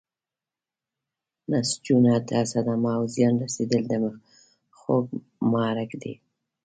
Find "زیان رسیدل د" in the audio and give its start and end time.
3.13-3.93